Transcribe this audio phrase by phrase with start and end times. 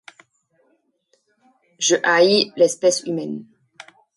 [1.77, 3.45] Je hais l’espèce humaine.